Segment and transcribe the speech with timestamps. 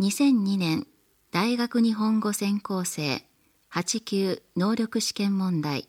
[0.00, 0.86] 2002年
[1.32, 3.24] 大学日本語専攻生
[3.72, 5.88] 8級能力試験問題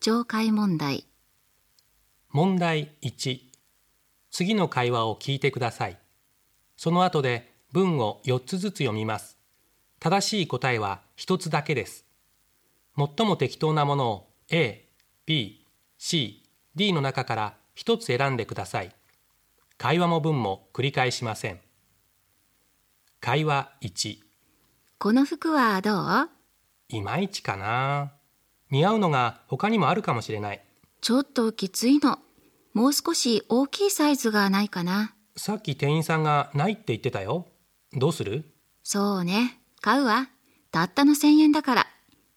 [0.00, 1.06] 懲戒問題。
[2.30, 3.38] 問題1
[4.32, 5.98] 次の会話を聞いてください。
[6.76, 9.38] その後で文を4つずつ読みます。
[10.00, 12.04] 正しい答えは1つだけです。
[12.96, 14.88] 最も適当なものを A、
[15.24, 15.64] B、
[15.98, 16.42] C、
[16.74, 18.92] D の中から1つ選んでください。
[19.76, 21.60] 会話も文も繰り返しません。
[23.20, 24.18] 会話1
[24.98, 26.28] この服はどう？
[26.88, 28.12] いまいちかな
[28.70, 30.62] 似合うのが他にもあるかもしれない
[31.00, 32.18] ちょっときついの。
[32.74, 35.14] もう少し大きいサイズがないかな。
[35.36, 37.46] さっき店員さんがないって言ってたよ
[37.92, 38.44] どうする？
[38.82, 39.60] そうね。
[39.80, 40.28] 買うわ。
[40.70, 41.86] たったの1000円だから。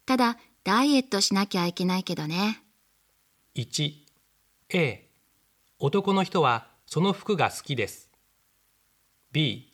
[0.06, 2.62] ただ、ダイエットしなきゃいけないけどね。
[3.56, 3.94] 1
[4.70, 5.10] A
[5.80, 8.10] 男の人はその服が好きです
[9.32, 9.71] B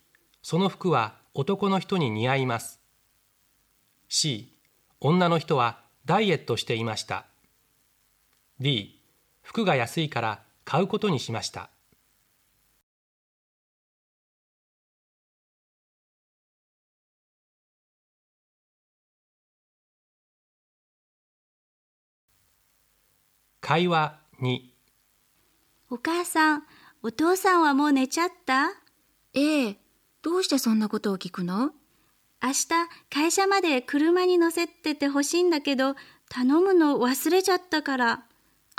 [0.49, 2.79] その服は男の人に似合います。
[4.07, 4.57] C
[5.01, 7.25] 女の人はダイエットしていました。
[8.61, 8.97] D
[9.41, 11.69] 服が安いから買うことにしました。
[23.59, 24.59] 会話2
[25.89, 26.63] お母さん、
[27.03, 28.69] お父さんはもう寝ちゃった？
[29.33, 29.86] ええ、
[30.21, 31.71] どうしてそんなことを聞くの？
[32.41, 32.67] 明日
[33.09, 35.95] 会社まで車に乗せててほしいんだけど、
[36.29, 38.23] 頼むの忘れちゃったから。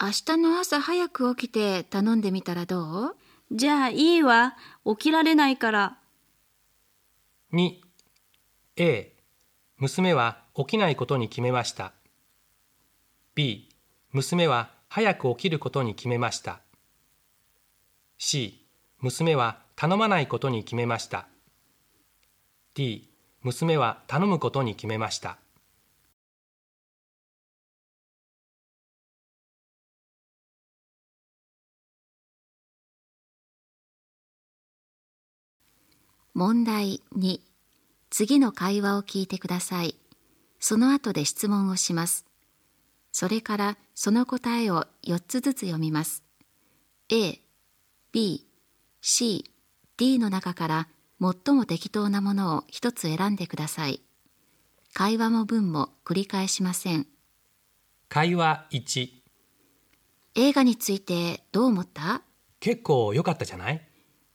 [0.01, 3.17] 明日の朝早く起きて頼んでみたらどう？
[3.51, 4.57] じゃあいいわ。
[4.85, 5.99] 起きられないから。
[7.53, 7.73] 2
[8.77, 9.13] A
[9.79, 11.93] 娘は起きないことに決めました。
[13.35, 13.69] B
[14.13, 16.61] 娘は早く起きることに決めました。
[18.19, 18.67] C
[19.01, 21.29] 娘は頼まないことに決めました
[22.75, 23.09] D
[23.43, 25.39] 娘は頼むことに決めました
[36.35, 37.41] 問題2
[38.11, 39.97] 次の会話を聞いてください。
[40.61, 42.27] その後で質問をします。
[43.11, 46.23] それからその答えを4つずつ読みます。
[47.11, 47.41] A、
[48.13, 48.47] B、
[49.01, 49.51] C、
[49.99, 50.89] D の中から
[51.21, 54.01] 最も適当なものを1つ選んでください。
[54.95, 57.07] 会話も文も繰り返しません。
[58.09, 59.09] 会話1
[60.37, 62.23] 映画についてどう思った？
[62.61, 63.83] 結構良かったじゃない？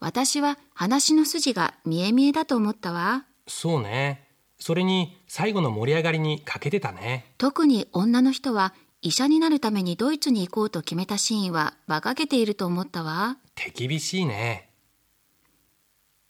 [0.02, 3.24] 私は話の筋が見え見えだと思ったわ。
[3.48, 4.28] そうね
[4.60, 13.38] それに最後の盛り上がりに欠けてたね特に女の人は医者になるためにドイツに行こうと決めたシーンは馬鹿げていると思ったわ。
[13.56, 14.70] 手厳しいね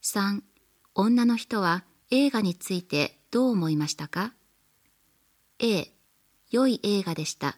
[0.06, 0.41] 3.
[0.96, 4.34] 女の人は映画についてどう思いましたか
[5.59, 5.94] ?A.
[6.52, 7.58] 良い映画でした。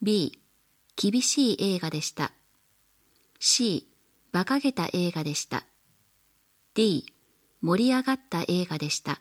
[0.00, 0.40] B.
[0.96, 2.32] 厳しい映画でした。
[3.38, 3.86] C.
[4.32, 5.66] 馬鹿げた映画でした。
[6.72, 7.04] D.
[7.60, 9.20] 盛り上がった映画でした。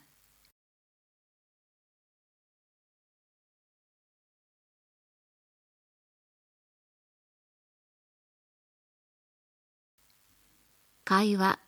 [11.04, 11.60] 会話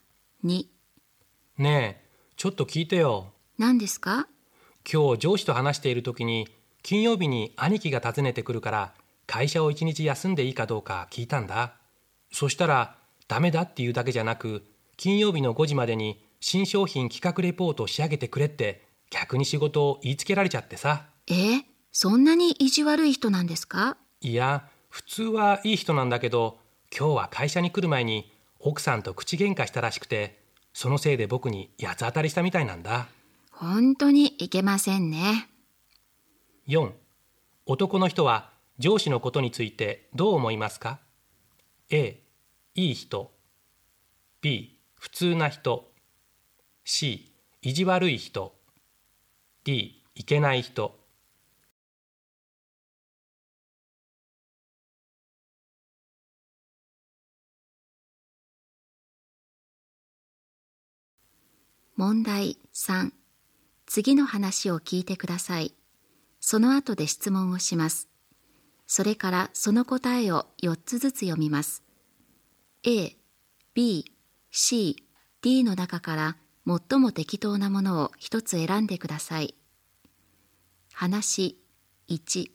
[0.43, 0.65] 2
[1.57, 3.33] ねえちょっと聞いてよ。
[3.57, 4.27] 何ですか？
[4.91, 6.47] 今日上司と話している時に
[6.83, 8.93] 金曜日に兄貴が訪ねてくるから
[9.25, 11.73] 会社を一日休んでいいかどうか聞いたんだ。
[12.31, 12.95] そしたら
[13.27, 14.63] ダメだっていうだけじゃなく
[14.95, 21.07] 金曜日の5時までに新商品企画レポートを仕上げてくれって逆に仕事を言いつけられちゃってさ。
[21.27, 21.61] えー
[21.91, 23.97] そんなに意地悪い人なんですか？
[24.21, 26.59] いや普通はいい人なんだけど
[26.95, 30.39] 今日は会社に来る前に奥さんと口喧嘩したらしくて
[30.73, 33.07] そのせいで僕に八つ当たりしたみたいなんだ。
[33.51, 35.49] 本当にいけませんね。
[36.67, 36.91] 4
[37.65, 40.99] 男の人は上司のことについてどう思いますか
[41.89, 42.21] ？A
[42.75, 43.31] いい人。
[44.41, 45.91] B 普通な人。
[46.83, 47.31] C
[47.61, 48.53] 意地悪い人。
[49.63, 50.96] D いけない人
[61.97, 63.11] 問題3
[63.87, 65.73] 次の話を聞いてください。
[66.39, 68.07] その後で質問をします。
[68.85, 71.81] それからその答えを4つずつ読みます。
[72.83, 73.17] A、
[73.73, 74.05] B、
[74.51, 75.03] C、
[75.41, 79.55] D の中から最も適当なものを1つ選んでください。
[80.93, 81.57] 話
[82.09, 82.51] 1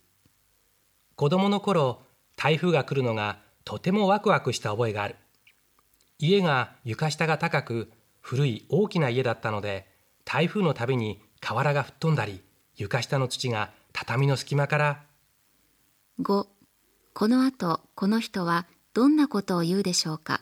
[1.17, 2.03] 子供の頃
[2.37, 5.17] 台風が来るのがとてもワクワクした覚えがある
[6.21, 7.91] 家が床下が高く
[8.23, 9.87] 古い大きな家だったので
[10.25, 12.41] 台風のたびに瓦が吹っ飛んだり
[12.77, 15.03] 床下の土が畳の隙間から。
[16.21, 16.47] 5
[17.15, 20.41] この後この人はどんなことを言うでしょうか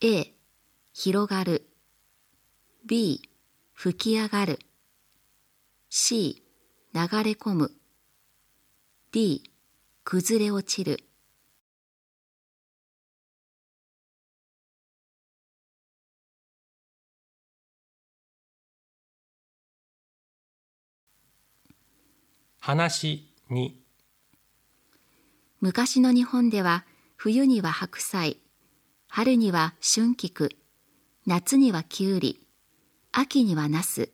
[0.00, 0.32] ？A
[0.92, 1.68] 広がる。
[2.86, 3.22] B
[3.72, 4.58] 吹き上がる。
[5.90, 6.42] C
[6.94, 7.72] 流れ込む。
[9.12, 9.50] D
[10.04, 11.07] 崩れ落ちる。
[22.68, 23.80] 話に。
[25.62, 26.84] 昔の日本では
[27.16, 28.40] 冬には白菜
[29.08, 30.50] 春には春菊
[31.24, 32.46] 夏にはきゅうり
[33.10, 34.10] 秋にはナス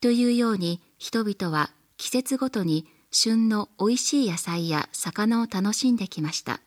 [0.00, 1.68] というように人々は
[1.98, 6.62] 季節ごとに旬のおいしい野菜や魚を楽しんできました。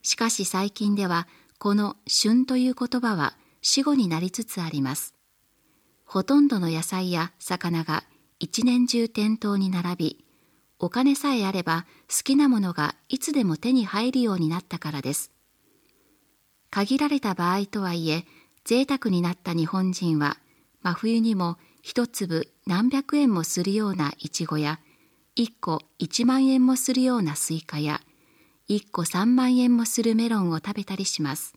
[0.00, 1.28] しかし最近では
[1.58, 5.14] この旬という言葉は死語になりつつあります。
[6.06, 8.04] ほとんどの野菜や魚が
[8.38, 10.24] 一年中店頭に並び
[10.80, 15.32] お金さえあれば好きなものがいつでも手に入るようになったからです。
[16.70, 18.24] 限られた場合とはいえ
[18.64, 20.36] 贅沢になった日本人は
[20.82, 24.78] 真冬にも一粒何百円もするようなイチゴや
[25.34, 28.00] 一個一万円もするようなスイカや
[28.66, 31.54] 一個三万円もするメロンを食べたりします。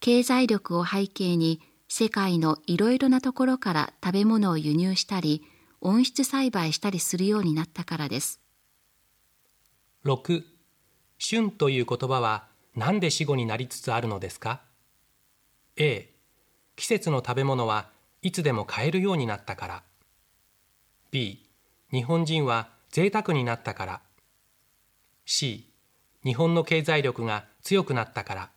[0.00, 5.44] 経済力を背景に世界のいろいろなところから食べ物を輸入したり
[5.86, 8.40] 温室栽培したりするようになったからです。
[10.06, 10.42] 6
[11.18, 14.62] 旬という言葉は何で死語になりつつあるのですか
[15.76, 16.10] ？A
[16.74, 17.90] 季節の食べ物は
[18.22, 19.82] いつでも買えるようになったから。
[21.10, 21.46] B
[21.92, 24.00] 日本人は贅沢になったから。
[25.26, 25.70] C
[26.24, 28.50] 日本の経済力が強くなったから。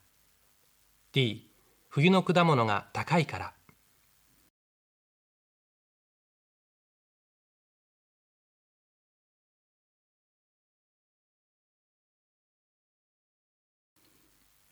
[1.12, 1.51] D
[1.89, 3.56] 冬の果物が高いから。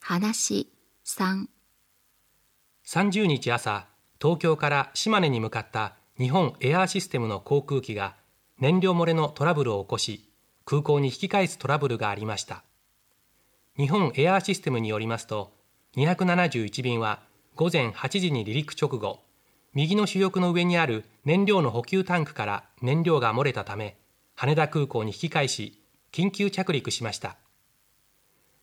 [0.07, 0.71] 話
[1.03, 1.47] 3
[2.85, 3.87] 30日朝
[4.21, 8.15] 東京から島根に向かった日本エアーシステムの航空機が
[8.59, 10.29] 燃料漏れのトラブルを起こし
[10.63, 12.63] 空港に引き返すトラブルがありました。
[13.77, 15.53] 日本エアーシステムによりますと
[15.97, 17.23] 271便は
[17.55, 19.23] 午前8時に離陸直後
[19.73, 23.97] 右の主翼の上にある燃料の補給タンクから燃料が漏れたため
[24.35, 25.81] 羽田空港に引き返し
[26.11, 27.37] 緊急着陸しました。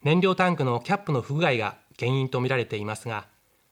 [0.04, 3.26] 燃料タンクのキャップの不具合が原因とみられていますが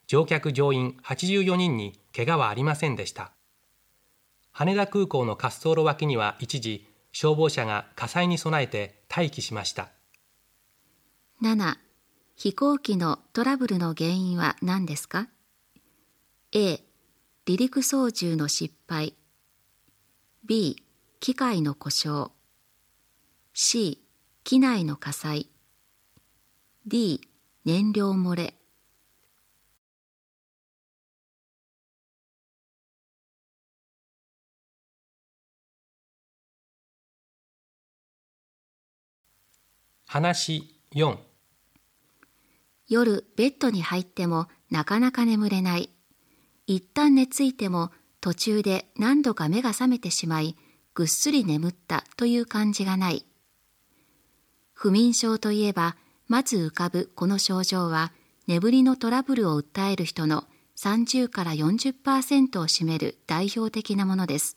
[0.06, 3.32] 乗客乗員84人に怪我はありませんでした。
[4.52, 9.90] 羽田空港の滑走路脇には一時消防車が火災に備えて待機しました。
[11.42, 11.76] 7
[12.36, 15.28] 飛行機のトラブルの原因は何ですか
[16.52, 16.82] ？A
[17.46, 19.14] 離陸操縦の失敗。
[20.46, 20.82] B
[21.20, 22.30] 機械の故障。
[23.52, 24.02] C
[24.42, 25.49] 機内の火災。
[26.92, 27.20] D
[27.64, 28.56] 燃料漏れ。
[40.08, 41.16] 話4
[42.88, 45.90] 夜ベッドに入ってもなかなか眠れない。
[46.66, 50.56] 一旦寝ついても途中で何度か目が覚めてしまい
[50.94, 53.24] ぐっすり眠ったという感じがない。
[54.72, 55.94] 不眠症といえば
[56.30, 58.12] まず浮かぶこの症状は
[58.46, 60.44] 眠りのトラブルを訴える人の
[60.76, 64.56] 30から40%を占める代表的なものです。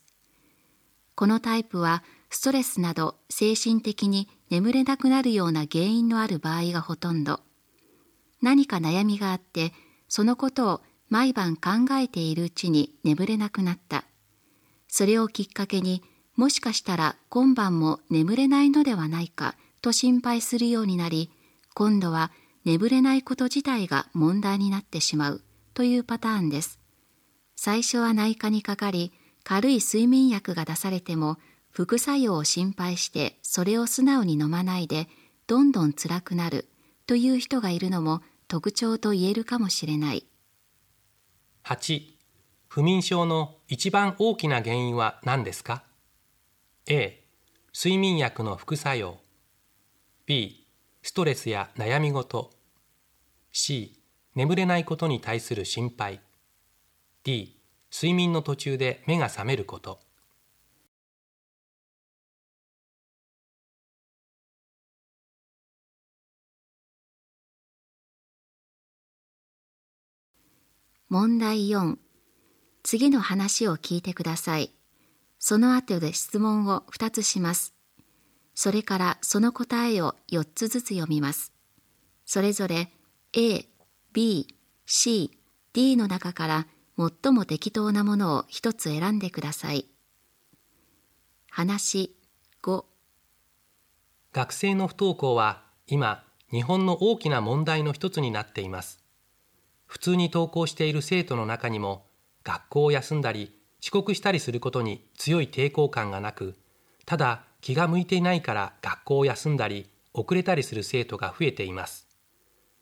[1.15, 7.39] このタイプはストレスなど精神的に眠れなくなるような原因のある場合がほとんど。
[8.43, 9.73] 何か悩みがあって
[10.07, 14.03] そのことを毎晩考えているうちに眠れなくなった。
[14.87, 16.03] それをきっかけに
[16.35, 21.31] もしかしたら今晩も眠れないのではないかと心配するようになり
[21.73, 22.31] 今度は
[22.65, 25.43] 眠れないこと自体が問題になってしまう。
[25.73, 26.79] というパターンです。
[27.55, 29.11] 最初は内科にかかり
[29.43, 31.37] 軽い睡眠薬が出されても
[31.71, 35.07] 副作用を心配してそれを素直に飲まないで
[35.47, 36.69] どんどん辛くなる。
[37.05, 40.25] という人がいるのも特徴と言えるかもしれない。
[41.65, 42.01] 8
[42.67, 45.83] 不眠症の一番大きな原因は何ですか
[46.87, 47.23] ？A
[47.73, 49.17] 睡眠薬の副作用。
[50.25, 50.62] B
[51.03, 52.51] ストレスや悩み事
[53.51, 53.99] C
[54.35, 56.21] 眠れないことに対する心配
[57.25, 57.59] D
[57.91, 59.99] 睡眠の途中で目が覚めること
[71.09, 71.97] 問題4
[72.81, 74.73] 次の話を聞いてください。
[75.37, 77.72] その後で質問を2つします。
[78.55, 81.51] それからその答えを4つずつ読みます。
[82.25, 82.91] それぞれ
[83.33, 83.65] A、
[84.13, 84.47] B、
[84.85, 85.31] C、
[85.73, 86.67] D の中から
[86.97, 89.87] 最も適当なものを1つ選んでください。
[91.49, 92.15] 話
[92.61, 92.85] 5
[94.31, 99.03] 学生の不登校は今日本の大きな問題の一つになっています。
[99.85, 102.05] 普通に登校している生徒の中にも
[102.43, 106.55] 学校を休んだり遅刻したりすることに強い抵抗感がなく
[107.05, 112.09] ただ気が向いていないから学校を休んだり遅れたりする生徒が増えています。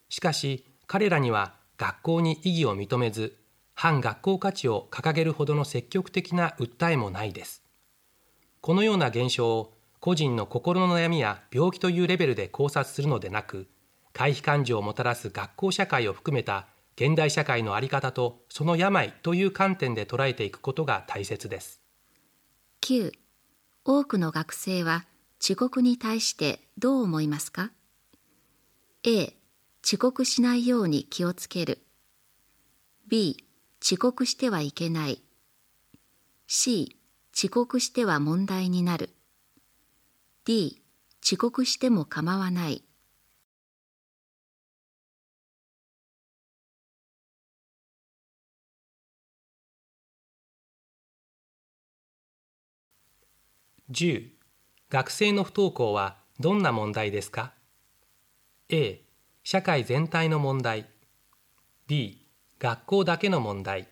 [0.10, 3.38] しかし彼らには学校に意義を認めず
[3.76, 7.64] 反学校価値を掲げるほどの積極的な訴えもないです。
[8.60, 13.68] このような現象を個人の心の悩みや病気というレベルで考察するのでなく
[14.14, 21.82] 回避感情をもたらす学校社会を含めた現代社会の在り方とその病という観点で捉えていくことが大切です。
[22.82, 23.21] 9
[23.84, 25.06] 多くの学生は
[25.42, 27.72] 遅刻に対してどう思いますか
[29.04, 29.34] ？A
[29.84, 31.82] 遅刻しないように気をつける。
[33.08, 33.44] B
[33.82, 35.24] 遅刻してはいけない。
[36.46, 36.96] C
[37.36, 39.10] 遅刻しては問題になる。
[40.46, 40.84] D
[41.24, 42.84] 遅刻しても構わない。
[53.92, 54.30] 10
[54.90, 57.52] 学生の不登校はどんな問題ですか
[58.70, 59.02] ？A
[59.44, 60.88] 社会全体の問題。
[61.88, 62.26] B
[62.58, 63.90] 学校だけの問題。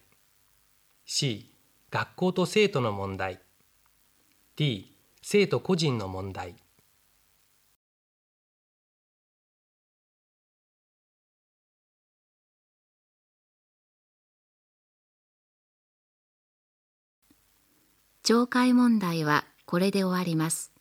[1.06, 1.54] C
[1.92, 3.40] 学校と生徒の問題。
[4.56, 6.56] D 生徒個人の問題。
[18.24, 20.79] 懲戒問題はこれで終わります。